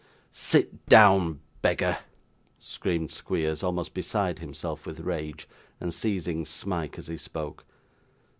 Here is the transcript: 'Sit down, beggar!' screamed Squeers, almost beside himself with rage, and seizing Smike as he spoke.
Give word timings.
'Sit 0.31 0.87
down, 0.87 1.41
beggar!' 1.61 1.99
screamed 2.57 3.11
Squeers, 3.11 3.61
almost 3.61 3.93
beside 3.93 4.39
himself 4.39 4.87
with 4.87 4.99
rage, 5.01 5.47
and 5.79 5.93
seizing 5.93 6.43
Smike 6.43 6.97
as 6.97 7.05
he 7.05 7.17
spoke. 7.17 7.65